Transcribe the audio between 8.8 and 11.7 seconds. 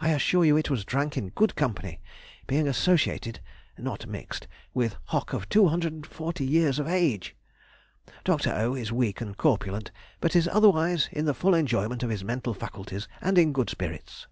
weak and corpulent, but is otherwise in the full